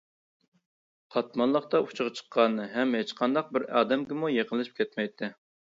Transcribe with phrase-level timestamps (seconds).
[1.15, 5.37] قاتماللىقتا ئۇچىغا چىققان ھەم ھېچقانداق بىر ئادەمگىمۇ يېقىنلىشىپ كەتمەيتتى.